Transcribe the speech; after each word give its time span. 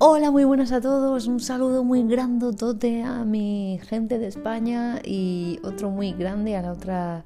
Hola, 0.00 0.30
muy 0.30 0.44
buenas 0.44 0.70
a 0.70 0.80
todos. 0.80 1.26
Un 1.26 1.40
saludo 1.40 1.82
muy 1.82 2.04
grandotote 2.04 3.02
a 3.02 3.24
mi 3.24 3.80
gente 3.82 4.20
de 4.20 4.28
España 4.28 5.00
y 5.04 5.58
otro 5.64 5.90
muy 5.90 6.12
grande 6.12 6.54
a 6.54 6.62
la 6.62 6.70
otra, 6.70 7.24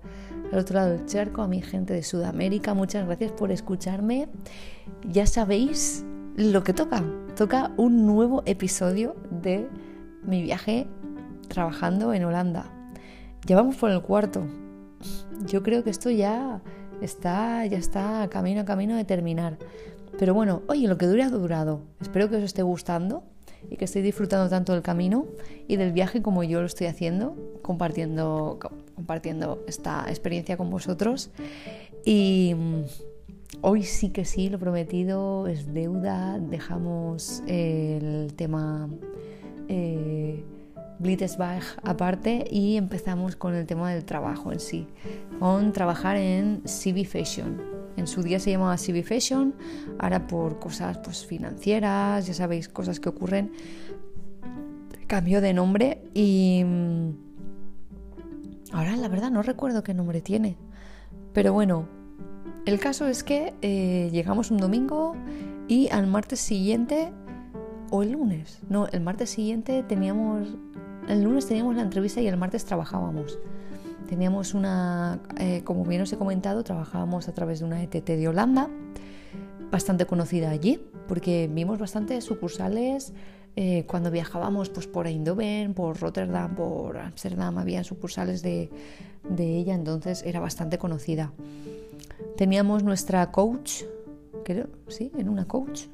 al 0.50 0.58
otro 0.58 0.76
lado 0.76 0.92
del 0.92 1.04
charco, 1.04 1.42
a 1.42 1.48
mi 1.48 1.60
gente 1.60 1.92
de 1.92 2.02
Sudamérica. 2.02 2.72
Muchas 2.72 3.04
gracias 3.04 3.30
por 3.32 3.52
escucharme. 3.52 4.30
Ya 5.06 5.26
sabéis 5.26 6.02
lo 6.36 6.64
que 6.64 6.72
toca. 6.72 7.04
Toca 7.36 7.72
un 7.76 8.06
nuevo 8.06 8.42
episodio 8.46 9.16
de 9.30 9.68
mi 10.24 10.40
viaje 10.42 10.86
trabajando 11.48 12.14
en 12.14 12.24
Holanda. 12.24 12.72
Ya 13.44 13.54
vamos 13.54 13.76
por 13.76 13.90
el 13.90 14.00
cuarto. 14.00 14.46
Yo 15.44 15.62
creo 15.62 15.84
que 15.84 15.90
esto 15.90 16.08
ya 16.08 16.62
está, 17.02 17.66
ya 17.66 17.76
está 17.76 18.26
camino 18.30 18.62
a 18.62 18.64
camino 18.64 18.96
de 18.96 19.04
terminar. 19.04 19.58
Pero 20.18 20.34
bueno, 20.34 20.62
oye, 20.68 20.88
lo 20.88 20.98
que 20.98 21.06
dure 21.06 21.22
ha 21.22 21.30
durado. 21.30 21.80
Espero 22.00 22.28
que 22.28 22.36
os 22.36 22.42
esté 22.42 22.62
gustando 22.62 23.24
y 23.70 23.76
que 23.76 23.84
estéis 23.84 24.04
disfrutando 24.04 24.48
tanto 24.48 24.72
del 24.72 24.82
camino 24.82 25.26
y 25.68 25.76
del 25.76 25.92
viaje 25.92 26.22
como 26.22 26.42
yo 26.42 26.60
lo 26.60 26.66
estoy 26.66 26.86
haciendo, 26.86 27.36
compartiendo, 27.62 28.58
compartiendo 28.94 29.62
esta 29.66 30.04
experiencia 30.08 30.56
con 30.56 30.70
vosotros. 30.70 31.30
Y 32.04 32.54
mm, 32.56 32.82
hoy 33.62 33.82
sí 33.84 34.10
que 34.10 34.24
sí, 34.24 34.48
lo 34.48 34.58
prometido 34.58 35.46
es 35.46 35.72
deuda. 35.72 36.38
Dejamos 36.38 37.42
el 37.46 38.34
tema 38.36 38.88
eh, 39.68 40.44
Blitzbach 40.98 41.78
aparte 41.82 42.44
y 42.50 42.76
empezamos 42.76 43.36
con 43.36 43.54
el 43.54 43.66
tema 43.66 43.92
del 43.92 44.04
trabajo 44.04 44.52
en 44.52 44.60
sí, 44.60 44.86
con 45.38 45.72
trabajar 45.72 46.16
en 46.16 46.62
CB 46.64 47.04
Fashion. 47.04 47.71
En 47.96 48.06
su 48.06 48.22
día 48.22 48.38
se 48.38 48.50
llamaba 48.50 48.76
CB 48.76 49.02
Fashion, 49.02 49.54
ahora 49.98 50.26
por 50.26 50.58
cosas 50.58 50.98
pues, 50.98 51.26
financieras, 51.26 52.26
ya 52.26 52.34
sabéis, 52.34 52.68
cosas 52.68 53.00
que 53.00 53.08
ocurren, 53.08 53.52
cambió 55.06 55.40
de 55.40 55.52
nombre 55.52 56.02
y 56.14 56.62
mm, 56.64 57.10
ahora 58.72 58.96
la 58.96 59.08
verdad 59.08 59.30
no 59.30 59.42
recuerdo 59.42 59.82
qué 59.82 59.94
nombre 59.94 60.20
tiene. 60.20 60.56
Pero 61.34 61.52
bueno, 61.52 61.86
el 62.64 62.78
caso 62.78 63.06
es 63.06 63.22
que 63.22 63.54
eh, 63.60 64.08
llegamos 64.12 64.50
un 64.50 64.58
domingo 64.58 65.14
y 65.68 65.88
al 65.90 66.06
martes 66.06 66.40
siguiente, 66.40 67.12
o 67.90 68.02
el 68.02 68.12
lunes, 68.12 68.60
no, 68.68 68.86
el 68.88 69.00
martes 69.00 69.30
siguiente 69.30 69.82
teníamos, 69.82 70.56
el 71.08 71.22
lunes 71.22 71.46
teníamos 71.46 71.76
la 71.76 71.82
entrevista 71.82 72.20
y 72.20 72.26
el 72.26 72.36
martes 72.36 72.64
trabajábamos. 72.64 73.38
Teníamos 74.08 74.54
una, 74.54 75.20
eh, 75.38 75.62
como 75.64 75.84
bien 75.84 76.02
os 76.02 76.12
he 76.12 76.16
comentado, 76.16 76.64
trabajábamos 76.64 77.28
a 77.28 77.34
través 77.34 77.60
de 77.60 77.66
una 77.66 77.82
ETT 77.82 78.06
de 78.06 78.28
Holanda, 78.28 78.68
bastante 79.70 80.06
conocida 80.06 80.50
allí, 80.50 80.80
porque 81.08 81.48
vimos 81.50 81.78
bastantes 81.78 82.24
sucursales 82.24 83.12
eh, 83.56 83.84
cuando 83.86 84.10
viajábamos 84.10 84.70
pues, 84.70 84.86
por 84.86 85.06
Eindhoven, 85.06 85.74
por 85.74 86.00
Rotterdam, 86.00 86.54
por 86.54 86.98
Amsterdam, 86.98 87.58
había 87.58 87.84
sucursales 87.84 88.42
de, 88.42 88.70
de 89.28 89.56
ella, 89.56 89.74
entonces 89.74 90.22
era 90.24 90.40
bastante 90.40 90.78
conocida. 90.78 91.32
Teníamos 92.36 92.82
nuestra 92.82 93.30
coach, 93.30 93.82
creo, 94.44 94.68
sí, 94.88 95.12
en 95.18 95.28
una 95.28 95.46
coach, 95.46 95.86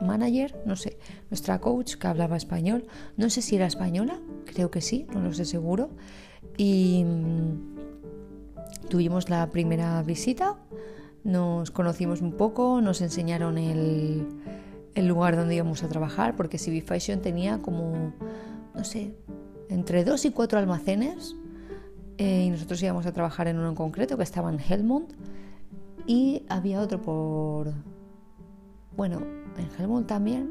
manager, 0.00 0.54
no 0.66 0.76
sé, 0.76 0.98
nuestra 1.30 1.60
coach 1.60 1.96
que 1.96 2.06
hablaba 2.06 2.36
español, 2.36 2.86
no 3.16 3.30
sé 3.30 3.42
si 3.42 3.56
era 3.56 3.66
española, 3.66 4.20
creo 4.46 4.70
que 4.70 4.80
sí, 4.80 5.06
no 5.12 5.20
lo 5.20 5.32
sé 5.32 5.44
seguro, 5.44 5.90
y 6.56 7.04
mm, 7.04 7.74
tuvimos 8.88 9.28
la 9.28 9.50
primera 9.50 10.02
visita, 10.02 10.56
nos 11.24 11.70
conocimos 11.70 12.20
un 12.20 12.32
poco, 12.32 12.80
nos 12.80 13.00
enseñaron 13.00 13.58
el, 13.58 14.26
lugar 14.96 15.36
donde 15.36 15.56
íbamos 15.56 15.82
a 15.82 15.88
trabajar, 15.88 16.36
porque 16.36 16.58
CB 16.58 16.82
Fashion 16.82 17.20
tenía 17.20 17.60
como, 17.60 18.12
no 18.74 18.84
sé, 18.84 19.16
entre 19.68 20.04
dos 20.04 20.24
y 20.24 20.30
cuatro 20.30 20.58
almacenes, 20.58 21.34
eh, 22.18 22.44
y 22.44 22.50
nosotros 22.50 22.80
íbamos 22.82 23.06
a 23.06 23.12
trabajar 23.12 23.48
en 23.48 23.58
uno 23.58 23.70
en 23.70 23.74
concreto 23.74 24.16
que 24.16 24.22
estaba 24.22 24.52
en 24.52 24.60
Helmond, 24.60 25.08
y 26.06 26.44
había 26.48 26.80
otro 26.80 27.00
por, 27.00 27.72
bueno, 28.96 29.22
en 29.56 29.68
Helmond 29.76 30.06
también, 30.06 30.50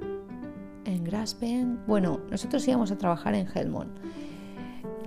en 0.85 1.03
Graspen, 1.03 1.79
bueno, 1.87 2.19
nosotros 2.29 2.67
íbamos 2.67 2.91
a 2.91 2.97
trabajar 2.97 3.35
en 3.35 3.47
Helmond 3.47 3.91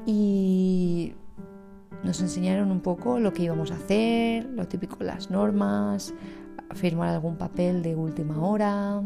y 0.07 1.13
nos 2.05 2.21
enseñaron 2.21 2.71
un 2.71 2.81
poco 2.81 3.19
lo 3.19 3.33
que 3.33 3.43
íbamos 3.43 3.73
a 3.73 3.75
hacer, 3.75 4.45
lo 4.45 4.69
típico, 4.69 4.97
las 5.01 5.31
normas, 5.31 6.15
firmar 6.75 7.09
algún 7.09 7.37
papel 7.37 7.83
de 7.83 7.97
última 7.97 8.41
hora, 8.47 9.03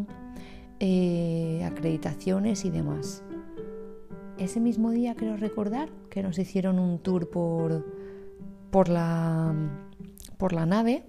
eh, 0.79 1.63
acreditaciones 1.65 2.65
y 2.65 2.71
demás. 2.71 3.25
Ese 4.39 4.61
mismo 4.61 4.91
día 4.91 5.15
creo 5.15 5.37
recordar 5.37 5.89
que 6.11 6.23
nos 6.23 6.39
hicieron 6.39 6.79
un 6.79 6.99
tour 6.99 7.31
por, 7.31 7.87
por, 8.71 8.89
la, 8.89 9.55
por 10.39 10.53
la 10.53 10.67
nave 10.67 11.05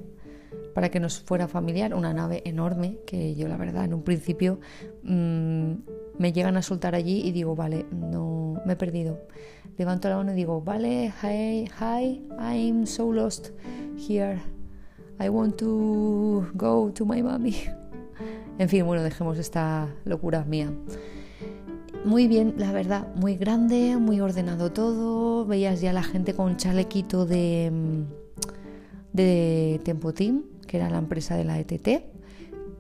para 0.74 0.90
que 0.90 1.00
nos 1.00 1.20
fuera 1.22 1.48
familiar, 1.48 1.94
una 1.94 2.14
nave 2.14 2.42
enorme 2.46 3.00
que 3.06 3.36
yo 3.36 3.48
la 3.48 3.58
verdad 3.58 3.86
en 3.86 3.94
un 3.94 4.04
principio 4.04 4.60
mm, 5.04 5.74
me 6.18 6.34
llegan 6.34 6.58
a 6.58 6.62
soltar 6.62 6.96
allí 6.96 7.22
y 7.26 7.32
digo, 7.32 7.56
vale, 7.56 7.86
no 7.92 8.41
me 8.66 8.74
he 8.74 8.76
perdido. 8.76 9.20
Levanto 9.78 10.10
la 10.10 10.18
mano 10.18 10.34
y 10.34 10.36
digo, 10.36 10.62
vale, 10.62 11.14
hi, 11.22 11.70
hi, 11.80 12.28
I'm 12.40 12.86
so 12.86 13.12
lost 13.12 13.50
here. 13.98 14.40
I 15.20 15.30
want 15.30 15.58
to 15.58 16.46
go 16.54 16.92
to 16.92 17.06
my 17.06 17.22
mommy. 17.22 17.56
En 18.60 18.70
fin, 18.70 18.86
bueno, 18.86 19.02
dejemos 19.02 19.40
esta 19.40 19.88
locura 20.06 20.44
mía. 20.44 20.72
Muy 22.06 22.28
bien, 22.28 22.54
la 22.58 22.72
verdad, 22.72 23.08
muy 23.16 23.36
grande, 23.36 23.98
muy 23.98 24.20
ordenado 24.20 24.72
todo. 24.72 25.48
Veías 25.48 25.82
ya 25.82 25.94
la 25.94 26.04
gente 26.04 26.36
con 26.36 26.58
chalequito 26.58 27.26
de, 27.26 27.72
de 29.14 29.82
Tempo 29.84 30.14
Team, 30.14 30.44
que 30.68 30.78
era 30.78 30.92
la 30.92 31.00
empresa 31.00 31.38
de 31.38 31.46
la 31.46 31.60
ETT 31.60 32.12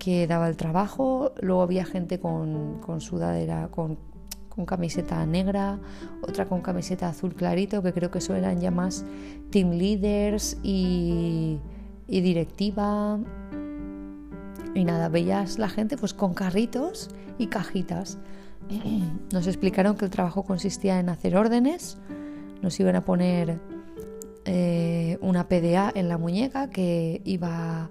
que 0.01 0.25
daba 0.25 0.49
el 0.49 0.57
trabajo, 0.57 1.31
luego 1.41 1.61
había 1.61 1.85
gente 1.85 2.19
con, 2.19 2.79
con 2.79 3.01
sudadera, 3.01 3.67
con, 3.67 3.99
con, 4.53 4.65
camiseta 4.65 5.25
negra, 5.25 5.79
otra 6.21 6.45
con 6.45 6.61
camiseta 6.61 7.09
azul 7.09 7.33
clarito, 7.33 7.81
que 7.81 7.93
creo 7.93 8.11
que 8.11 8.19
eso 8.19 8.35
eran 8.35 8.59
ya 8.59 8.71
más 8.71 9.05
team 9.49 9.71
leaders 9.71 10.57
y, 10.63 11.59
directiva. 12.07 13.19
Y 14.73 14.85
nada, 14.85 15.09
veías 15.09 15.59
la 15.59 15.69
gente 15.69 15.97
pues 15.97 16.13
con 16.13 16.33
carritos 16.33 17.09
y 17.37 17.47
cajitas. 17.47 18.17
Nos 19.31 19.47
explicaron 19.47 19.95
que 19.95 20.05
el 20.05 20.11
trabajo 20.11 20.43
consistía 20.43 20.99
en 20.99 21.09
hacer 21.09 21.35
órdenes, 21.35 21.97
nos 22.61 22.79
iban 22.79 22.95
a 22.95 23.03
poner 23.03 23.59
eh, 24.45 25.17
una 25.19 25.47
PDA 25.47 25.91
en 25.95 26.09
la 26.09 26.19
muñeca 26.19 26.69
que 26.69 27.19
iba 27.25 27.89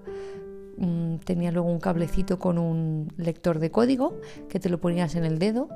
Mm, 0.81 1.17
tenía 1.17 1.53
luego 1.53 1.69
un 1.69 1.79
cablecito 1.79 2.39
con 2.39 2.57
un 2.57 3.13
lector 3.19 3.59
de 3.59 3.71
código 3.71 4.19
que 4.49 4.59
te 4.59 4.71
lo 4.71 4.81
ponías 4.81 5.15
en 5.15 5.25
el 5.27 5.39
dedo. 5.39 5.69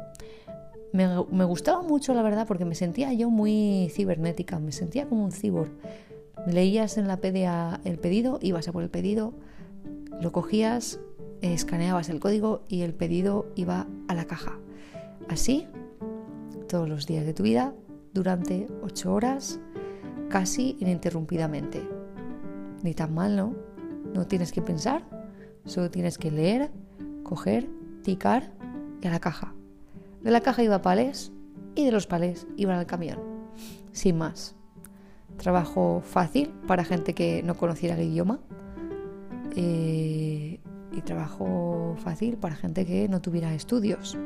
Me, 0.95 1.45
gustaba 1.45 1.83
mucho, 1.83 2.15
la 2.15 2.23
verdad, 2.23 2.47
porque 2.47 2.65
me 2.65 2.77
sentía 2.77 3.13
yo 3.13 3.29
muy 3.29 3.91
cibernética, 3.93 4.61
me 4.61 4.71
sentía 4.71 5.09
como 5.09 5.25
un 5.25 5.33
cibor. 5.33 5.71
Leías 6.47 6.99
en 6.99 7.09
la 7.09 7.17
PDA 7.17 7.81
el 7.85 7.99
pedido, 7.99 8.39
ibas 8.41 8.69
a 8.69 8.73
por 8.73 8.85
el 8.85 8.91
pedido, 8.91 9.35
lo 10.21 10.31
cogías, 10.31 11.01
escaneabas 11.41 12.11
el 12.11 12.21
código 12.21 12.63
y 12.69 12.83
el 12.83 12.95
pedido 12.95 13.47
iba 13.57 13.89
a 14.07 14.15
la 14.15 14.27
caja. 14.27 14.57
Así, 15.29 15.67
todos 16.69 16.89
los 16.89 17.09
días 17.09 17.27
de 17.27 17.35
tu 17.35 17.43
vida, 17.43 17.75
durante 18.13 18.69
ocho 18.81 19.15
horas, 19.15 19.59
casi 20.29 20.77
ininterrumpidamente. 20.79 21.83
Ni 22.85 22.95
tan 22.95 23.13
mal, 23.13 23.35
¿no? 23.35 23.57
No 24.15 24.29
tienes 24.29 24.53
que 24.53 24.63
pensar, 24.63 25.03
solo 25.65 25.91
tienes 25.91 26.19
que 26.19 26.31
leer, 26.31 26.71
coger, 27.25 27.69
ticar 28.05 28.53
y 29.03 29.09
a 29.09 29.11
la 29.11 29.19
caja. 29.19 29.55
De 30.25 30.31
la 30.31 30.41
caja 30.41 30.63
iba 30.63 30.77
a 30.77 30.83
palés 30.83 31.33
y 31.75 31.85
de 31.85 31.93
los 31.93 32.07
palés 32.07 32.47
iban 32.57 32.79
al 32.79 32.87
camión. 32.87 33.19
Sin 33.93 34.17
más. 34.17 34.57
Trabajo 35.37 36.01
fácil 36.03 36.49
para 36.67 36.83
gente 36.83 37.15
que 37.15 37.43
no 37.43 37.57
conociera 37.57 37.95
el 37.95 38.09
idioma. 38.09 38.41
Eh, 39.55 40.61
y 40.93 41.01
trabajo 41.03 41.95
fácil 41.99 42.39
para 42.39 42.57
gente 42.57 42.87
que 42.87 43.07
no 43.09 43.21
tuviera 43.21 43.55
estudios. 43.55 44.17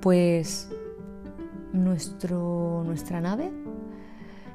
Pues 0.00 0.70
nuestro, 1.74 2.82
nuestra 2.86 3.20
nave 3.20 3.52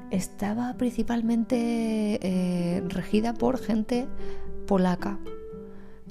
estaba 0.09 0.73
principalmente 0.77 2.19
eh, 2.21 2.81
regida 2.87 3.35
por 3.35 3.59
gente 3.59 4.07
polaca. 4.65 5.19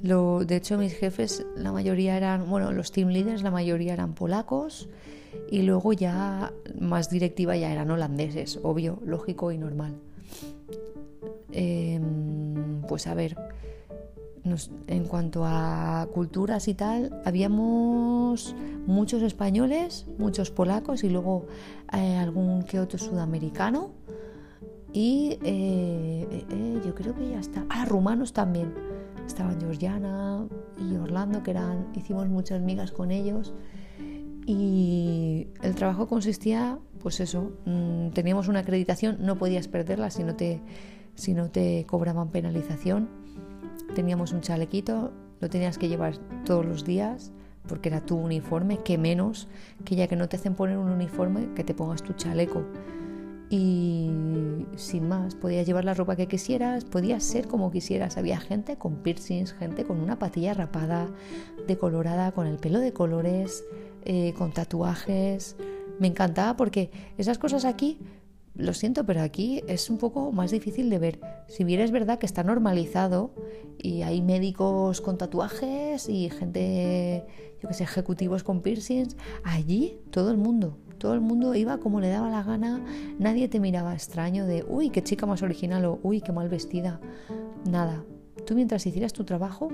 De 0.01 0.55
hecho, 0.55 0.77
mis 0.77 0.93
jefes, 0.93 1.45
la 1.55 1.71
mayoría 1.71 2.17
eran, 2.17 2.49
bueno, 2.49 2.71
los 2.71 2.91
team 2.91 3.09
leaders, 3.09 3.41
la 3.41 3.51
mayoría 3.51 3.93
eran 3.93 4.13
polacos 4.13 4.89
y 5.49 5.63
luego 5.63 5.93
ya 5.93 6.53
más 6.79 7.09
directiva 7.09 7.55
ya 7.55 7.71
eran 7.71 7.89
holandeses, 7.89 8.59
obvio, 8.61 8.99
lógico 9.05 9.51
y 9.51 9.57
normal. 9.57 9.95
Em, 11.51 12.81
pues 12.87 13.07
a 13.07 13.13
ver, 13.13 13.37
en 14.87 15.05
cuanto 15.05 15.43
a 15.45 16.07
culturas 16.13 16.67
y 16.67 16.75
tal, 16.75 17.21
habíamos 17.25 18.55
muchos 18.85 19.23
españoles, 19.23 20.05
muchos 20.17 20.51
polacos 20.51 21.03
y 21.03 21.09
luego 21.09 21.47
eh, 21.93 22.15
algún 22.17 22.63
que 22.63 22.79
otro 22.79 22.99
sudamericano. 22.99 23.91
Y 24.93 25.39
eh, 25.43 26.45
eh, 26.49 26.81
yo 26.85 26.93
creo 26.95 27.15
que 27.15 27.29
ya 27.29 27.39
está. 27.39 27.65
Ah, 27.69 27.85
rumanos 27.85 28.33
también. 28.33 28.73
Estaban 29.25 29.59
Georgiana 29.59 30.47
y 30.79 30.95
Orlando, 30.95 31.43
que 31.43 31.51
eran, 31.51 31.87
hicimos 31.95 32.27
muchas 32.27 32.61
migas 32.61 32.91
con 32.91 33.11
ellos. 33.11 33.53
Y 34.45 35.47
el 35.63 35.73
trabajo 35.75 36.07
consistía, 36.07 36.77
pues 36.99 37.19
eso, 37.19 37.51
mm, 37.65 38.09
teníamos 38.09 38.47
una 38.47 38.59
acreditación, 38.59 39.17
no 39.21 39.37
podías 39.37 39.67
perderla 39.67 40.11
si 40.11 40.23
no 40.23 40.35
te, 40.35 40.61
si 41.15 41.33
no 41.33 41.49
te 41.49 41.85
cobraban 41.87 42.29
penalización 42.29 43.09
teníamos 43.93 44.33
un 44.33 44.41
chalequito, 44.41 45.11
lo 45.39 45.49
tenías 45.49 45.77
que 45.77 45.87
llevar 45.87 46.17
todos 46.45 46.65
los 46.65 46.85
días 46.85 47.31
porque 47.67 47.89
era 47.89 48.01
tu 48.01 48.15
uniforme, 48.15 48.79
que 48.83 48.97
menos 48.99 49.47
que 49.85 49.95
ya 49.95 50.07
que 50.07 50.15
no 50.15 50.29
te 50.29 50.37
hacen 50.37 50.53
poner 50.53 50.77
un 50.77 50.91
uniforme, 50.91 51.51
que 51.55 51.63
te 51.63 51.73
pongas 51.73 52.03
tu 52.03 52.13
chaleco. 52.13 52.63
Y 53.49 54.09
sin 54.75 55.07
más, 55.07 55.35
podías 55.35 55.67
llevar 55.67 55.85
la 55.85 55.93
ropa 55.93 56.15
que 56.15 56.27
quisieras, 56.27 56.83
podías 56.83 57.23
ser 57.23 57.47
como 57.47 57.71
quisieras. 57.71 58.17
Había 58.17 58.39
gente 58.39 58.77
con 58.77 58.97
piercings, 58.97 59.53
gente 59.53 59.85
con 59.85 59.99
una 59.99 60.17
patilla 60.17 60.53
rapada, 60.53 61.07
decolorada, 61.67 62.31
con 62.31 62.47
el 62.47 62.57
pelo 62.57 62.79
de 62.79 62.91
colores, 62.91 63.63
eh, 64.03 64.33
con 64.37 64.51
tatuajes. 64.51 65.55
Me 65.99 66.07
encantaba 66.07 66.57
porque 66.57 66.91
esas 67.17 67.37
cosas 67.37 67.65
aquí 67.65 67.99
lo 68.55 68.73
siento, 68.73 69.05
pero 69.05 69.21
aquí 69.21 69.63
es 69.67 69.89
un 69.89 69.97
poco 69.97 70.31
más 70.31 70.51
difícil 70.51 70.89
de 70.89 70.97
ver. 70.97 71.19
Si 71.47 71.63
bien 71.63 71.81
es 71.81 71.91
verdad 71.91 72.19
que 72.19 72.25
está 72.25 72.43
normalizado 72.43 73.33
y 73.77 74.01
hay 74.01 74.21
médicos 74.21 75.01
con 75.01 75.17
tatuajes 75.17 76.07
y 76.07 76.29
gente, 76.29 77.25
yo 77.61 77.67
que 77.67 77.73
sé, 77.73 77.83
ejecutivos 77.83 78.43
con 78.43 78.61
piercings, 78.61 79.17
allí 79.43 79.99
todo 80.09 80.31
el 80.31 80.37
mundo, 80.37 80.77
todo 80.97 81.13
el 81.13 81.21
mundo 81.21 81.55
iba 81.55 81.77
como 81.77 81.99
le 81.99 82.09
daba 82.09 82.29
la 82.29 82.43
gana, 82.43 82.83
nadie 83.19 83.47
te 83.47 83.59
miraba 83.59 83.93
extraño 83.93 84.45
de, 84.45 84.65
uy, 84.67 84.89
qué 84.89 85.03
chica 85.03 85.25
más 85.25 85.41
original 85.43 85.85
o, 85.85 85.99
uy, 86.03 86.21
qué 86.21 86.31
mal 86.31 86.49
vestida. 86.49 86.99
Nada. 87.69 88.03
Tú 88.45 88.55
mientras 88.55 88.85
hicieras 88.85 89.13
tu 89.13 89.23
trabajo, 89.23 89.69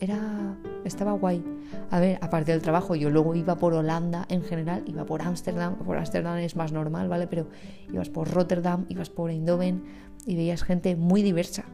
era 0.00 0.56
estaba 0.84 1.12
guay. 1.12 1.44
A 1.90 2.00
ver, 2.00 2.18
aparte 2.20 2.52
del 2.52 2.62
trabajo, 2.62 2.94
yo 2.94 3.10
luego 3.10 3.34
iba 3.34 3.56
por 3.56 3.74
Holanda 3.74 4.26
en 4.28 4.42
general, 4.42 4.84
iba 4.86 5.04
por 5.04 5.22
Ámsterdam, 5.22 5.76
por 5.76 5.96
Ámsterdam 5.96 6.38
es 6.38 6.56
más 6.56 6.72
normal, 6.72 7.08
¿vale? 7.08 7.26
Pero 7.26 7.48
ibas 7.92 8.08
por 8.08 8.30
Rotterdam, 8.30 8.86
ibas 8.88 9.10
por 9.10 9.30
Eindhoven 9.30 9.84
y 10.26 10.36
veías 10.36 10.62
gente 10.62 10.96
muy 10.96 11.22
diversa. 11.22 11.64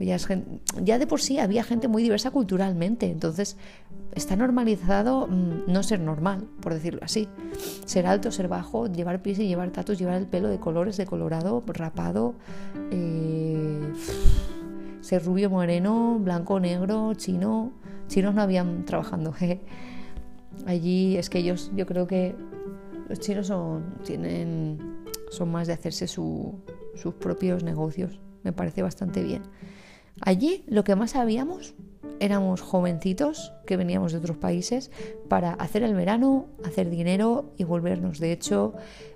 Ya 0.00 0.98
de 0.98 1.06
por 1.06 1.20
sí 1.20 1.38
había 1.38 1.64
gente 1.64 1.88
muy 1.88 2.02
diversa 2.02 2.30
culturalmente, 2.30 3.10
entonces 3.10 3.56
está 4.14 4.36
normalizado 4.36 5.26
mm, 5.26 5.70
no 5.70 5.82
ser 5.82 6.00
normal, 6.00 6.46
por 6.60 6.74
decirlo 6.74 7.00
así. 7.02 7.28
Ser 7.84 8.06
alto, 8.06 8.30
ser 8.30 8.48
bajo, 8.48 8.86
llevar 8.86 9.22
pies 9.22 9.38
y 9.40 9.48
llevar 9.48 9.70
tatus, 9.70 9.98
llevar 9.98 10.16
el 10.16 10.26
pelo 10.26 10.48
de 10.48 10.58
colores, 10.58 10.96
de 10.96 11.06
colorado, 11.06 11.62
rapado. 11.66 12.34
Eh, 12.90 13.92
ser 15.00 15.24
rubio, 15.24 15.50
moreno, 15.50 16.18
blanco, 16.20 16.60
negro, 16.60 17.14
chino. 17.14 17.72
Chinos 18.08 18.34
no 18.34 18.42
habían 18.42 18.84
trabajando. 18.84 19.34
Allí 20.66 21.16
es 21.16 21.30
que 21.30 21.38
ellos, 21.38 21.70
yo 21.74 21.86
creo 21.86 22.06
que 22.06 22.34
los 23.08 23.18
chinos 23.20 23.46
son, 23.46 23.94
tienen, 24.04 25.04
son 25.30 25.50
más 25.50 25.66
de 25.66 25.72
hacerse 25.72 26.06
sus 26.06 26.54
propios 27.20 27.64
negocios. 27.64 28.20
Me 28.42 28.52
parece 28.52 28.82
bastante 28.82 29.22
bien. 29.22 29.42
Allí 30.20 30.64
lo 30.66 30.84
que 30.84 30.96
más 30.96 31.12
sabíamos 31.12 31.74
éramos 32.20 32.60
jovencitos 32.60 33.52
que 33.66 33.76
veníamos 33.76 34.12
de 34.12 34.18
otros 34.18 34.36
países 34.36 34.90
para 35.28 35.52
hacer 35.52 35.82
el 35.82 35.94
verano, 35.94 36.46
hacer 36.64 36.90
dinero 36.90 37.52
y 37.56 37.64
volvernos. 37.64 38.18
De 38.18 38.32
hecho, 38.32 38.74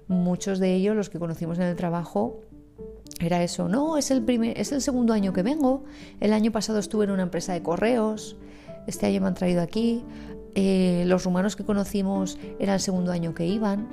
muchos 0.08 0.58
de 0.58 0.74
ellos, 0.74 0.94
los 0.94 1.10
que 1.10 1.18
conocimos 1.18 1.58
en 1.58 1.64
el 1.64 1.76
trabajo, 1.76 2.40
era 3.20 3.42
eso, 3.42 3.68
no, 3.68 3.98
es 3.98 4.10
el, 4.10 4.22
primer, 4.22 4.58
es 4.58 4.72
el 4.72 4.82
segundo 4.82 5.12
año 5.12 5.32
que 5.32 5.42
vengo, 5.42 5.84
el 6.20 6.32
año 6.32 6.50
pasado 6.50 6.78
estuve 6.78 7.04
en 7.04 7.12
una 7.12 7.22
empresa 7.22 7.52
de 7.52 7.62
correos, 7.62 8.36
este 8.86 9.06
año 9.06 9.20
me 9.20 9.28
han 9.28 9.34
traído 9.34 9.62
aquí, 9.62 10.04
eh, 10.54 11.04
los 11.06 11.24
rumanos 11.24 11.54
que 11.54 11.64
conocimos 11.64 12.38
era 12.58 12.74
el 12.74 12.80
segundo 12.80 13.12
año 13.12 13.34
que 13.34 13.46
iban, 13.46 13.88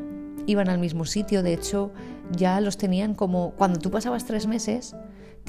iban 0.47 0.67
al 0.67 0.79
mismo 0.79 1.05
sitio, 1.05 1.43
de 1.43 1.53
hecho 1.53 1.91
ya 2.31 2.59
los 2.59 2.77
tenían 2.77 3.13
como, 3.13 3.51
cuando 3.51 3.79
tú 3.79 3.91
pasabas 3.91 4.25
tres 4.25 4.47
meses, 4.47 4.95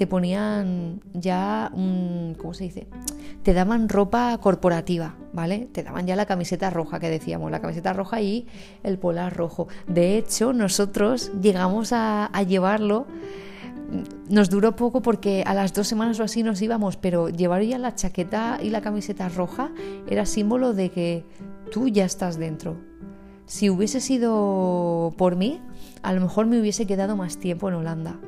te 0.01 0.07
ponían 0.07 1.03
ya, 1.13 1.71
un, 1.75 2.35
¿cómo 2.39 2.55
se 2.55 2.65
dice? 2.65 2.87
Te 3.43 3.53
daban 3.53 3.87
ropa 3.91 4.39
corporativa, 4.39 5.15
¿vale? 5.35 5.69
Te 5.71 5.83
daban 5.83 6.07
ya 6.07 6.17
la 6.17 6.25
camiseta 6.25 6.71
roja 6.71 6.99
que 6.99 7.11
decíamos, 7.11 7.51
la 7.51 7.61
camiseta 7.61 7.93
roja 7.93 8.23
y 8.23 8.47
el 8.83 8.99
polar 8.99 9.37
rojo. 9.37 9.69
De 9.87 10.17
hecho, 10.17 10.55
nosotros 10.55 11.31
llegamos 11.43 11.93
a, 11.93 12.25
a 12.33 12.43
llevarlo 12.45 13.09
nos 14.31 14.49
duró 14.49 14.75
poco 14.75 15.03
porque 15.03 15.45
a 15.47 15.53
las 15.53 15.75
dos 15.75 15.87
semanas 15.87 16.19
o 16.19 16.23
así 16.23 16.43
nos 16.43 16.63
íbamos, 16.63 16.97
pero 16.97 17.29
llevar 17.29 17.61
ya 17.61 17.77
la 17.77 17.95
chaqueta 17.95 18.59
y 18.63 18.71
la 18.71 18.81
camiseta 18.81 19.29
roja 19.29 19.71
era 20.09 20.25
símbolo 20.25 20.73
de 20.73 20.91
que 20.91 21.27
tú 21.71 21.89
ya 21.89 22.07
estás 22.07 22.39
dentro. 22.39 22.79
Si 23.45 23.69
hubiese 23.69 24.01
sido 24.01 25.13
por 25.19 25.37
mí, 25.37 25.61
a 26.03 26.15
lo 26.15 26.23
mejor 26.23 26.47
me 26.47 26.59
hubiese 26.59 26.87
quedado 26.87 27.17
más 27.17 27.37
tiempo 27.37 27.69
en 27.69 27.75
Holanda. 27.75 28.19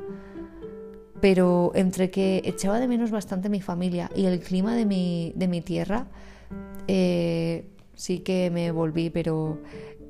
Pero 1.22 1.70
entre 1.76 2.10
que 2.10 2.42
echaba 2.44 2.80
de 2.80 2.88
menos 2.88 3.12
bastante 3.12 3.48
mi 3.48 3.60
familia 3.60 4.10
y 4.14 4.26
el 4.26 4.40
clima 4.40 4.74
de 4.74 4.84
mi, 4.84 5.32
de 5.36 5.46
mi 5.46 5.60
tierra, 5.60 6.08
eh, 6.88 7.64
sí 7.94 8.18
que 8.18 8.50
me 8.50 8.72
volví, 8.72 9.08
pero 9.08 9.58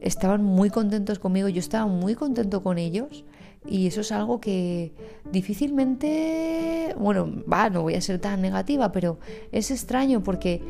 estaban 0.00 0.42
muy 0.42 0.70
contentos 0.70 1.18
conmigo, 1.18 1.48
yo 1.48 1.60
estaba 1.60 1.86
muy 1.86 2.14
contento 2.14 2.62
con 2.62 2.78
ellos 2.78 3.24
y 3.66 3.86
eso 3.88 4.00
es 4.00 4.10
algo 4.10 4.40
que 4.40 4.92
difícilmente, 5.30 6.94
bueno, 6.98 7.30
va, 7.50 7.68
no 7.68 7.82
voy 7.82 7.94
a 7.94 8.00
ser 8.00 8.18
tan 8.18 8.40
negativa, 8.40 8.90
pero 8.90 9.18
es 9.52 9.70
extraño 9.70 10.22
porque 10.22 10.62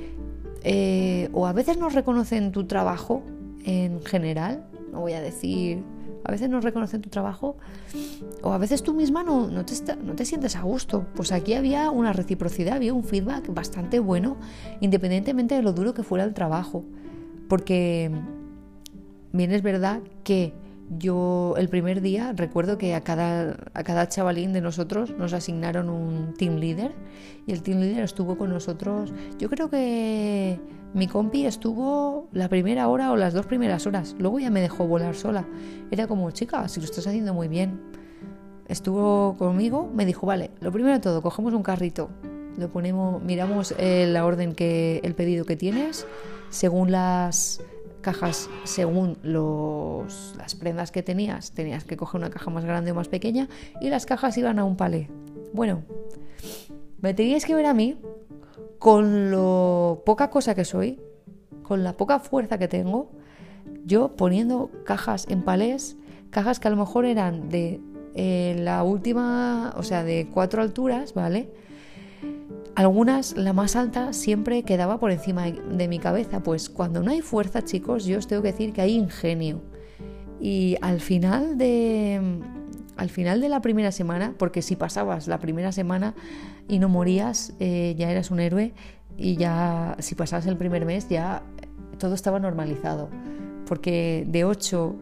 eh, 0.64 1.28
o 1.32 1.46
a 1.46 1.52
veces 1.52 1.78
no 1.78 1.88
reconocen 1.88 2.50
tu 2.50 2.64
trabajo 2.64 3.22
en 3.64 4.02
general, 4.02 4.66
no 4.90 5.02
voy 5.02 5.12
a 5.12 5.20
decir, 5.20 5.84
a 6.24 6.30
veces 6.30 6.48
no 6.48 6.60
reconocen 6.60 7.00
tu 7.02 7.10
trabajo, 7.10 7.56
o 8.42 8.52
a 8.52 8.58
veces 8.58 8.82
tú 8.82 8.94
misma 8.94 9.22
no, 9.22 9.64
te, 9.64 9.74
te 9.74 10.24
sientes 10.24 10.56
a 10.56 10.62
gusto. 10.62 11.06
Pues 11.14 11.32
aquí 11.32 11.54
había 11.54 11.90
una 11.90 12.12
reciprocidad, 12.12 12.76
había 12.76 12.94
un 12.94 13.04
feedback 13.04 13.52
bastante 13.52 13.98
bueno, 13.98 14.36
independientemente 14.80 15.54
de 15.54 15.62
lo 15.62 15.72
duro 15.72 15.94
que 15.94 16.02
fuera 16.02 16.24
el 16.24 16.34
trabajo. 16.34 16.84
Porque 17.48 18.10
bien 19.32 19.52
es 19.52 19.62
verdad 19.62 20.00
que 20.24 20.52
yo 20.90 21.54
el 21.56 21.68
primer 21.68 22.00
día 22.00 22.32
recuerdo 22.34 22.78
que 22.78 22.94
a 22.94 23.00
cada, 23.02 23.56
a 23.74 23.82
cada 23.82 24.08
chavalín 24.08 24.52
de 24.52 24.60
nosotros 24.60 25.14
nos 25.16 25.32
asignaron 25.32 25.88
un 25.88 26.34
team 26.34 26.56
leader 26.56 26.92
y 27.46 27.52
el 27.52 27.62
team 27.62 27.80
leader 27.80 28.04
estuvo 28.04 28.36
con 28.36 28.50
nosotros, 28.50 29.12
yo 29.38 29.48
creo 29.48 29.70
que 29.70 30.60
mi 30.94 31.08
compi 31.08 31.46
estuvo 31.46 32.28
la 32.32 32.48
primera 32.48 32.88
hora 32.88 33.12
o 33.12 33.16
las 33.16 33.32
dos 33.32 33.46
primeras 33.46 33.86
horas, 33.86 34.14
luego 34.18 34.38
ya 34.38 34.50
me 34.50 34.60
dejó 34.60 34.86
volar 34.86 35.14
sola. 35.14 35.46
Era 35.90 36.06
como, 36.06 36.30
chica, 36.30 36.68
si 36.68 36.80
lo 36.80 36.84
estás 36.84 37.06
haciendo 37.06 37.32
muy 37.32 37.48
bien. 37.48 37.80
Estuvo 38.68 39.36
conmigo, 39.38 39.90
me 39.94 40.04
dijo, 40.04 40.26
vale, 40.26 40.50
lo 40.60 40.70
primero 40.70 40.94
de 40.94 41.00
todo, 41.00 41.22
cogemos 41.22 41.54
un 41.54 41.62
carrito, 41.62 42.10
lo 42.56 42.70
ponemos, 42.70 43.22
miramos 43.22 43.74
eh, 43.78 44.06
la 44.06 44.24
orden 44.24 44.54
que, 44.54 45.00
el 45.02 45.14
pedido 45.14 45.44
que 45.44 45.56
tienes, 45.56 46.06
según 46.50 46.92
las 46.92 47.62
cajas 48.02 48.50
según 48.64 49.16
los, 49.22 50.34
las 50.36 50.54
prendas 50.54 50.90
que 50.90 51.02
tenías. 51.02 51.52
Tenías 51.52 51.84
que 51.84 51.96
coger 51.96 52.20
una 52.20 52.30
caja 52.30 52.50
más 52.50 52.64
grande 52.64 52.92
o 52.92 52.94
más 52.94 53.08
pequeña 53.08 53.48
y 53.80 53.88
las 53.88 54.04
cajas 54.04 54.36
iban 54.36 54.58
a 54.58 54.64
un 54.64 54.76
palé. 54.76 55.08
Bueno, 55.54 55.82
me 57.00 57.14
teníais 57.14 57.46
que 57.46 57.54
ver 57.54 57.66
a 57.66 57.74
mí 57.74 57.98
con 58.78 59.30
lo 59.30 60.02
poca 60.04 60.28
cosa 60.28 60.54
que 60.54 60.64
soy, 60.64 61.00
con 61.62 61.84
la 61.84 61.96
poca 61.96 62.18
fuerza 62.18 62.58
que 62.58 62.68
tengo, 62.68 63.12
yo 63.84 64.16
poniendo 64.16 64.70
cajas 64.84 65.26
en 65.28 65.42
palés, 65.42 65.96
cajas 66.30 66.60
que 66.60 66.68
a 66.68 66.70
lo 66.70 66.76
mejor 66.76 67.04
eran 67.04 67.48
de 67.48 67.80
eh, 68.14 68.56
la 68.58 68.82
última, 68.82 69.72
o 69.76 69.82
sea, 69.82 70.04
de 70.04 70.28
cuatro 70.32 70.62
alturas, 70.62 71.14
¿vale? 71.14 71.50
Algunas, 72.82 73.36
la 73.36 73.52
más 73.52 73.76
alta, 73.76 74.12
siempre 74.12 74.64
quedaba 74.64 74.98
por 74.98 75.12
encima 75.12 75.44
de 75.44 75.86
mi 75.86 76.00
cabeza. 76.00 76.42
Pues 76.42 76.68
cuando 76.68 77.00
no 77.00 77.12
hay 77.12 77.20
fuerza, 77.20 77.62
chicos, 77.62 78.06
yo 78.06 78.18
os 78.18 78.26
tengo 78.26 78.42
que 78.42 78.50
decir 78.50 78.72
que 78.72 78.80
hay 78.80 78.94
ingenio. 78.94 79.62
Y 80.40 80.76
al 80.82 81.00
final 81.00 81.58
de. 81.58 82.40
Al 82.96 83.08
final 83.08 83.40
de 83.40 83.48
la 83.48 83.62
primera 83.62 83.92
semana, 83.92 84.34
porque 84.36 84.62
si 84.62 84.74
pasabas 84.74 85.28
la 85.28 85.38
primera 85.38 85.70
semana 85.70 86.16
y 86.66 86.80
no 86.80 86.88
morías, 86.88 87.54
eh, 87.60 87.94
ya 87.96 88.10
eras 88.10 88.32
un 88.32 88.40
héroe. 88.40 88.74
Y 89.16 89.36
ya, 89.36 89.94
si 90.00 90.16
pasabas 90.16 90.46
el 90.46 90.56
primer 90.56 90.84
mes, 90.84 91.08
ya 91.08 91.44
todo 91.98 92.16
estaba 92.16 92.40
normalizado. 92.40 93.10
Porque 93.64 94.26
de 94.26 94.44
8, 94.44 94.96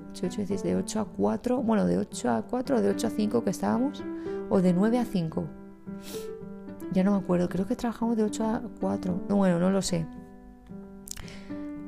de 0.62 0.76
8 0.76 1.00
a 1.00 1.04
4, 1.06 1.62
bueno, 1.62 1.87
de 1.87 1.96
8 1.96 2.30
a 2.30 2.42
4 2.42 2.76
o 2.76 2.82
de 2.82 2.90
8 2.90 3.06
a 3.06 3.10
5 3.10 3.42
que 3.42 3.50
estábamos, 3.50 4.04
o 4.50 4.60
de 4.60 4.75
9 4.75 4.99
a 4.99 5.06
5 5.06 5.49
Ya 6.92 7.04
no 7.04 7.12
me 7.12 7.18
acuerdo, 7.18 7.49
creo 7.49 7.66
que 7.66 7.76
trabajamos 7.76 8.16
de 8.16 8.25
8 8.25 8.44
a 8.44 8.62
4. 8.80 9.23
No, 9.28 9.37
bueno, 9.37 9.59
no 9.59 9.70
lo 9.70 9.82
sé. 9.82 10.06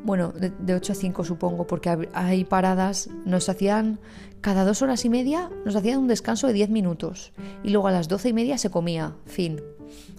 Bueno, 0.04 0.32
de, 0.32 0.74
8 0.74 0.92
a 0.92 0.96
5 0.96 1.24
supongo, 1.24 1.66
porque 1.66 2.08
hay 2.12 2.44
paradas, 2.44 3.08
nos 3.24 3.48
hacían 3.48 4.00
cada 4.40 4.64
dos 4.64 4.82
horas 4.82 5.04
y 5.04 5.08
media, 5.08 5.50
nos 5.64 5.76
hacían 5.76 6.00
un 6.00 6.08
descanso 6.08 6.48
de 6.48 6.52
10 6.52 6.70
minutos. 6.70 7.32
Y 7.62 7.70
luego 7.70 7.88
a 7.88 7.92
las 7.92 8.08
12 8.08 8.30
y 8.30 8.32
media 8.32 8.58
se 8.58 8.70
comía, 8.70 9.14
fin. 9.26 9.60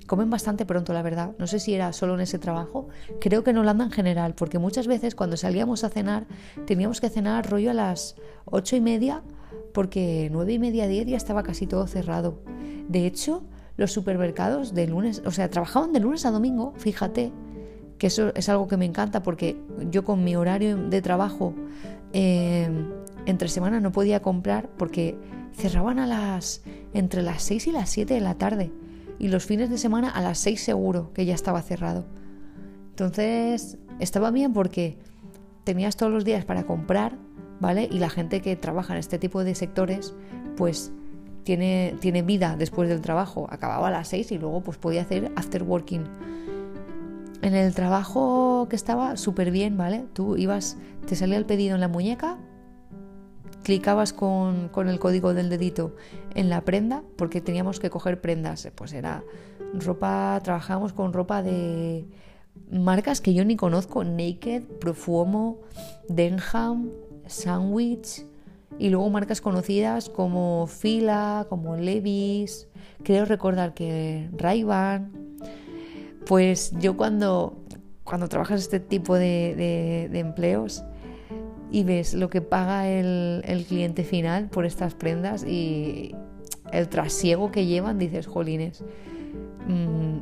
Comen 0.07 0.29
bastante 0.29 0.65
pronto, 0.65 0.93
la 0.93 1.01
verdad. 1.01 1.31
No 1.37 1.47
sé 1.47 1.59
si 1.59 1.73
era 1.73 1.91
solo 1.93 2.15
en 2.15 2.21
ese 2.21 2.39
trabajo. 2.39 2.87
Creo 3.19 3.43
que 3.43 3.51
en 3.51 3.57
Holanda 3.57 3.85
en 3.85 3.91
general, 3.91 4.35
porque 4.35 4.59
muchas 4.59 4.87
veces 4.87 5.15
cuando 5.15 5.37
salíamos 5.37 5.83
a 5.83 5.89
cenar 5.89 6.27
teníamos 6.65 7.01
que 7.01 7.09
cenar 7.09 7.49
rollo 7.49 7.71
a 7.71 7.73
las 7.73 8.15
8 8.45 8.77
y 8.77 8.81
media, 8.81 9.23
porque 9.73 10.29
9 10.31 10.53
y 10.53 10.59
media, 10.59 10.87
10 10.87 11.07
ya 11.07 11.17
estaba 11.17 11.43
casi 11.43 11.67
todo 11.67 11.87
cerrado. 11.87 12.39
De 12.87 13.05
hecho, 13.05 13.43
los 13.77 13.91
supermercados 13.91 14.73
de 14.73 14.87
lunes, 14.87 15.21
o 15.25 15.31
sea, 15.31 15.49
trabajaban 15.49 15.93
de 15.93 15.99
lunes 15.99 16.25
a 16.25 16.31
domingo, 16.31 16.73
fíjate, 16.77 17.31
que 17.97 18.07
eso 18.07 18.33
es 18.35 18.49
algo 18.49 18.67
que 18.67 18.77
me 18.77 18.85
encanta 18.85 19.23
porque 19.23 19.57
yo 19.89 20.03
con 20.03 20.23
mi 20.23 20.35
horario 20.35 20.77
de 20.77 21.01
trabajo 21.01 21.53
eh, 22.11 22.69
entre 23.25 23.47
semana 23.47 23.79
no 23.79 23.91
podía 23.91 24.21
comprar 24.21 24.69
porque 24.77 25.17
cerraban 25.53 25.99
a 25.99 26.07
las 26.07 26.61
entre 26.93 27.21
las 27.21 27.43
6 27.43 27.67
y 27.67 27.71
las 27.71 27.89
7 27.89 28.13
de 28.13 28.19
la 28.19 28.35
tarde 28.35 28.71
y 29.19 29.29
los 29.29 29.45
fines 29.45 29.69
de 29.69 29.77
semana 29.77 30.09
a 30.09 30.21
las 30.21 30.39
6 30.39 30.61
seguro 30.61 31.11
que 31.13 31.25
ya 31.25 31.33
estaba 31.33 31.61
cerrado. 31.61 32.05
Entonces 32.89 33.77
estaba 33.99 34.31
bien 34.31 34.53
porque 34.53 34.97
tenías 35.63 35.95
todos 35.95 36.11
los 36.11 36.25
días 36.25 36.45
para 36.45 36.63
comprar, 36.63 37.17
¿vale? 37.59 37.87
Y 37.89 37.99
la 37.99 38.09
gente 38.09 38.41
que 38.41 38.55
trabaja 38.55 38.93
en 38.93 38.99
este 38.99 39.17
tipo 39.17 39.43
de 39.43 39.55
sectores, 39.55 40.13
pues 40.57 40.91
tiene, 41.43 41.95
tiene 41.99 42.21
vida 42.21 42.55
después 42.57 42.89
del 42.89 43.01
trabajo. 43.01 43.47
Acababa 43.49 43.87
a 43.87 43.91
las 43.91 44.07
6 44.09 44.31
y 44.31 44.37
luego 44.37 44.61
pues 44.61 44.77
podía 44.77 45.01
hacer 45.01 45.31
after 45.35 45.63
working. 45.63 46.03
En 47.41 47.55
el 47.55 47.73
trabajo 47.73 48.67
que 48.69 48.75
estaba 48.75 49.17
súper 49.17 49.51
bien, 49.51 49.77
¿vale? 49.77 50.05
Tú 50.13 50.37
ibas, 50.37 50.77
te 51.07 51.15
salía 51.15 51.37
el 51.37 51.45
pedido 51.45 51.75
en 51.75 51.81
la 51.81 51.89
muñeca, 51.89 52.37
clicabas 53.63 54.13
con, 54.13 54.69
con, 54.69 54.87
el 54.87 54.99
código 54.99 55.33
del 55.33 55.49
dedito 55.49 55.95
en 56.35 56.49
la 56.49 56.61
prenda, 56.61 57.03
porque 57.17 57.41
teníamos 57.41 57.79
que 57.79 57.89
coger 57.89 58.21
prendas, 58.21 58.69
pues 58.75 58.93
era 58.93 59.23
ropa, 59.73 60.39
trabajábamos 60.43 60.93
con 60.93 61.11
ropa 61.11 61.43
de 61.43 62.05
marcas 62.71 63.21
que 63.21 63.33
yo 63.33 63.43
ni 63.45 63.55
conozco, 63.55 64.03
Naked, 64.03 64.63
Profumo, 64.79 65.59
Denham, 66.07 66.91
Sandwich, 67.25 68.25
y 68.79 68.89
luego 68.89 69.09
marcas 69.09 69.41
conocidas 69.41 70.09
como 70.09 70.67
Fila, 70.67 71.45
como 71.49 71.75
Levis, 71.75 72.67
creo 73.03 73.25
recordar 73.25 73.73
que 73.73 74.29
ray 74.37 74.65
pues 76.25 76.73
yo 76.79 76.95
cuando, 76.95 77.57
cuando 78.03 78.27
trabajas 78.27 78.61
este 78.61 78.79
tipo 78.79 79.15
de, 79.15 80.09
empleos 80.13 80.83
y 81.71 81.83
ves 81.83 82.13
lo 82.13 82.29
que 82.29 82.41
paga 82.41 82.87
el, 82.87 83.65
cliente 83.67 84.03
final 84.03 84.49
por 84.49 84.65
estas 84.65 84.93
prendas 84.93 85.43
y 85.43 86.15
el 86.71 86.87
trasiego 86.87 87.51
que 87.51 87.65
llevan, 87.65 87.99
dices, 87.99 88.25
jolines, 88.27 88.83
mm, 89.67 90.17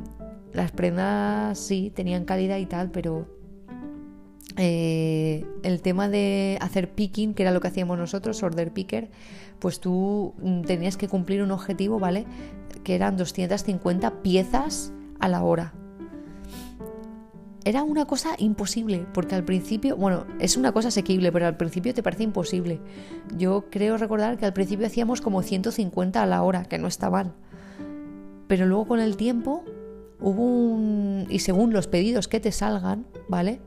las 0.52 0.72
prendas 0.72 1.58
sí 1.58 1.92
tenían 1.94 2.24
calidad 2.24 2.58
y 2.58 2.66
tal, 2.66 2.90
pero 2.90 3.26
eh, 4.56 5.44
el 5.62 5.82
tema 5.82 6.08
de 6.08 6.58
hacer 6.60 6.90
picking, 6.90 7.34
que 7.34 7.42
era 7.42 7.52
lo 7.52 7.60
que 7.60 7.68
hacíamos 7.68 7.98
nosotros, 7.98 8.42
order 8.42 8.72
picker, 8.72 9.10
pues 9.58 9.80
tú 9.80 10.34
mm, 10.42 10.62
tenías 10.62 10.96
que 10.96 11.08
cumplir 11.08 11.42
un 11.42 11.50
objetivo, 11.50 11.98
¿vale? 11.98 12.26
Que 12.84 12.94
eran 12.94 13.16
250 13.16 14.22
piezas 14.22 14.92
a 15.20 15.28
la 15.28 15.42
hora 15.42 15.72
era 17.64 17.82
una 17.82 18.06
cosa 18.06 18.34
imposible, 18.38 19.06
porque 19.12 19.34
al 19.34 19.44
principio, 19.44 19.96
bueno, 19.96 20.26
es 20.40 20.56
una 20.56 20.72
cosa 20.72 20.88
asequible, 20.88 21.30
pero 21.30 21.46
al 21.46 21.56
principio 21.56 21.94
te 21.94 22.02
parece 22.02 22.24
imposible. 22.24 22.80
Yo 23.36 23.66
creo 23.70 23.96
recordar 23.96 24.36
que 24.36 24.46
al 24.46 24.52
principio 24.52 24.86
hacíamos 24.86 25.20
como 25.20 25.42
150 25.42 26.22
a 26.22 26.26
la 26.26 26.42
hora, 26.42 26.64
que 26.64 26.78
no 26.78 26.88
está 26.88 27.10
mal. 27.10 27.34
Pero 28.48 28.66
luego 28.66 28.86
con 28.86 29.00
el 29.00 29.16
tiempo 29.16 29.64
hubo 30.20 30.44
un... 30.44 31.26
y 31.30 31.38
según 31.38 31.72
los 31.72 31.86
pedidos 31.86 32.28
que 32.28 32.40
te 32.40 32.52
salgan, 32.52 33.06
¿vale? 33.28 33.60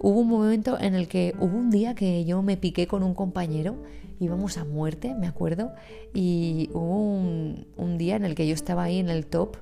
Hubo 0.00 0.20
un 0.20 0.28
momento 0.28 0.78
en 0.80 0.94
el 0.94 1.08
que 1.08 1.34
hubo 1.38 1.56
un 1.56 1.70
día 1.70 1.94
que 1.94 2.24
yo 2.24 2.42
me 2.42 2.56
piqué 2.56 2.86
con 2.86 3.02
un 3.02 3.14
compañero, 3.14 3.76
íbamos 4.18 4.58
a 4.58 4.64
muerte, 4.64 5.14
me 5.14 5.26
acuerdo, 5.26 5.72
y 6.14 6.70
hubo 6.72 7.04
un, 7.04 7.66
un 7.76 7.98
día 7.98 8.16
en 8.16 8.24
el 8.24 8.34
que 8.34 8.46
yo 8.46 8.54
estaba 8.54 8.84
ahí 8.84 8.98
en 8.98 9.10
el 9.10 9.26
top, 9.26 9.56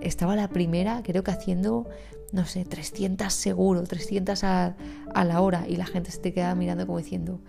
estaba 0.00 0.36
la 0.36 0.48
primera, 0.48 1.02
creo 1.02 1.24
que 1.24 1.30
haciendo 1.30 1.88
no 2.32 2.46
sé, 2.46 2.64
300 2.64 3.32
seguro, 3.32 3.82
300 3.82 4.44
a, 4.44 4.76
la 5.14 5.40
hora 5.40 5.64
y 5.68 5.76
la 5.76 5.86
gente 5.86 6.10
se 6.10 6.18
te 6.18 6.32
queda 6.32 6.54
mirando 6.54 6.86
como 6.86 6.98
diciendo, 6.98 7.40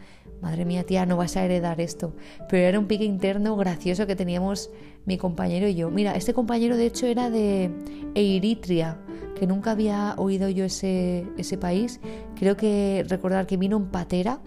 madre 0.42 0.66
mía 0.66 0.84
tía, 0.84 1.06
no 1.06 1.18
vas 1.18 1.38
a 1.38 1.46
heredar 1.46 1.80
esto. 1.80 2.16
Pero 2.50 2.68
era 2.68 2.80
un 2.80 2.88
pique 2.88 3.04
interno 3.04 3.56
gracioso 3.56 4.08
que 4.08 4.16
teníamos 4.16 4.72
mi 5.05 5.17
compañero 5.17 5.67
y 5.67 5.75
yo. 5.75 5.89
Mira, 5.89 6.15
este 6.15 6.34
compañero 6.34 6.77
de 6.77 6.86
hecho 6.86 7.05
era 7.05 7.29
de 7.29 7.72
Eritrea, 8.15 9.00
que 9.36 9.48
nunca 9.48 9.72
había 9.72 10.15
oído 10.17 10.50
yo 10.50 10.65
ese, 10.65 11.25
ese 11.38 11.58
país. 11.58 12.00
Creo 12.36 12.55
que 12.58 13.05
recordar 13.08 13.48
que 13.48 13.58
vino 13.58 13.77
en 13.77 13.86
patera, 13.86 14.39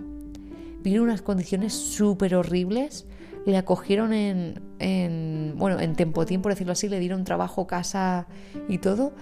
vino 0.82 0.96
en 0.98 1.02
unas 1.02 1.22
condiciones 1.22 1.72
súper 1.72 2.34
horribles. 2.34 3.06
Le 3.46 3.56
acogieron 3.56 4.12
en, 4.12 4.62
en, 4.78 5.54
bueno, 5.56 5.78
en 5.80 5.94
Tempotín, 5.94 6.40
por 6.40 6.52
decirlo 6.52 6.72
así, 6.72 6.88
le 6.88 6.98
dieron 6.98 7.24
trabajo, 7.24 7.66
casa 7.66 8.26
y 8.68 8.78
todo, 8.78 9.12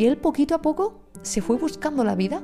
y 0.00 0.06
él 0.06 0.16
poquito 0.16 0.54
a 0.54 0.62
poco 0.62 1.02
se 1.20 1.42
fue 1.42 1.56
buscando 1.56 2.04
la 2.04 2.14
vida 2.14 2.42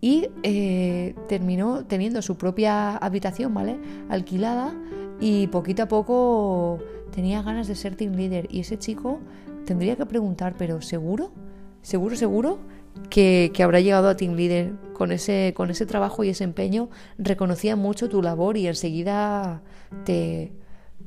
y 0.00 0.28
eh, 0.42 1.14
terminó 1.28 1.84
teniendo 1.84 2.22
su 2.22 2.38
propia 2.38 2.96
habitación, 2.96 3.52
¿vale? 3.52 3.78
Alquilada 4.08 4.74
y 5.20 5.46
poquito 5.48 5.82
a 5.82 5.88
poco 5.88 6.78
tenía 7.12 7.42
ganas 7.42 7.68
de 7.68 7.74
ser 7.74 7.96
team 7.96 8.14
leader. 8.14 8.46
Y 8.50 8.60
ese 8.60 8.78
chico 8.78 9.20
tendría 9.66 9.96
que 9.96 10.06
preguntar, 10.06 10.54
pero 10.58 10.80
¿seguro? 10.80 11.30
¿Seguro, 11.82 12.16
seguro? 12.16 12.58
Que, 13.08 13.52
que, 13.54 13.62
habrá 13.62 13.80
llegado 13.80 14.08
a 14.08 14.16
team 14.16 14.34
leader 14.34 14.72
con 14.94 15.12
ese, 15.12 15.52
con 15.54 15.70
ese 15.70 15.86
trabajo 15.86 16.24
y 16.24 16.30
ese 16.30 16.44
empeño, 16.44 16.90
reconocía 17.18 17.76
mucho 17.76 18.08
tu 18.08 18.20
labor 18.20 18.56
y 18.56 18.66
enseguida 18.66 19.62
te, 20.04 20.52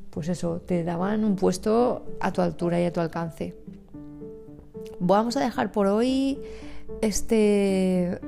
pues 0.10 0.29
eso, 0.29 0.62
te 0.62 0.84
daban 0.84 1.25
un 1.25 1.36
puesto 1.36 2.05
a 2.22 2.32
tu 2.32 2.41
altura 2.41 2.79
y 2.79 2.86
a 2.86 2.93
tu 2.93 3.01
alcance. 3.01 3.55
Vamos 5.00 5.36
a 5.38 5.41
dejar 5.41 5.72
por 5.72 5.88
hoy 5.88 6.39
este, 7.01 8.20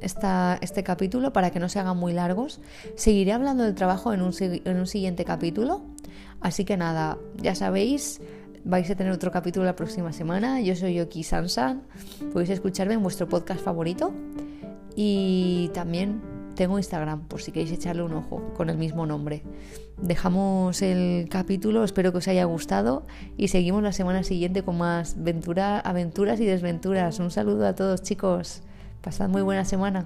este 0.00 0.82
capítulo 0.82 1.32
para 1.32 1.50
que 1.50 1.60
no 1.60 1.68
se 1.68 1.78
hagan 1.78 1.96
muy 1.96 2.12
largos. 2.12 2.60
Seguiré 2.94 3.32
hablando 3.32 3.64
del 3.64 3.74
trabajo 3.74 4.12
en 4.12 4.22
un, 4.22 4.32
en 4.40 4.76
un 4.76 4.86
siguiente 4.86 5.24
capítulo. 5.24 5.82
Así 6.40 6.64
que 6.64 6.76
nada, 6.76 7.18
ya 7.36 7.54
sabéis, 7.54 8.20
vais 8.64 8.90
a 8.90 8.94
tener 8.94 9.12
otro 9.12 9.30
capítulo 9.30 9.64
la 9.64 9.76
próxima 9.76 10.12
semana. 10.12 10.60
Yo 10.60 10.76
soy 10.76 10.94
Yoki 10.94 11.22
Sansan. 11.22 11.82
Podéis 12.32 12.50
escucharme 12.50 12.94
en 12.94 13.02
vuestro 13.02 13.28
podcast 13.28 13.60
favorito. 13.60 14.12
Y 14.96 15.70
también 15.74 16.20
tengo 16.56 16.78
Instagram, 16.78 17.28
por 17.28 17.40
si 17.42 17.52
queréis 17.52 17.70
echarle 17.70 18.02
un 18.02 18.14
ojo, 18.14 18.42
con 18.56 18.70
el 18.70 18.78
mismo 18.78 19.06
nombre. 19.06 19.42
Dejamos 20.00 20.82
el 20.82 21.28
capítulo, 21.30 21.84
espero 21.84 22.10
que 22.12 22.18
os 22.18 22.28
haya 22.28 22.44
gustado 22.44 23.06
y 23.36 23.48
seguimos 23.48 23.82
la 23.82 23.92
semana 23.92 24.24
siguiente 24.24 24.62
con 24.62 24.78
más 24.78 25.16
aventuras 25.84 26.40
y 26.40 26.46
desventuras. 26.46 27.20
Un 27.20 27.30
saludo 27.30 27.66
a 27.66 27.74
todos 27.74 28.02
chicos, 28.02 28.62
pasad 29.06 29.28
muy 29.28 29.42
buena 29.42 29.64
semana. 29.64 30.04